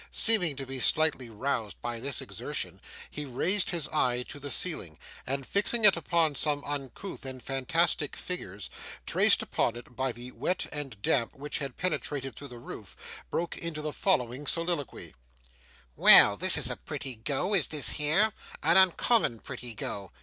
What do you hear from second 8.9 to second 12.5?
traced upon it by the wet and damp which had penetrated through